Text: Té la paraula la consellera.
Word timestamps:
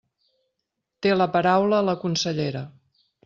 Té 1.05 1.11
la 1.17 1.27
paraula 1.37 1.83
la 1.91 1.97
consellera. 2.05 2.65